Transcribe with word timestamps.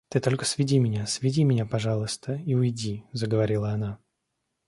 Ты 0.09 0.19
только 0.19 0.45
сведи 0.45 0.79
меня, 0.79 1.05
сведи 1.05 1.43
меня, 1.43 1.63
пожалуйста, 1.67 2.33
и 2.33 2.55
уйди,— 2.55 3.05
заговорила 3.13 3.69
она. 3.69 3.99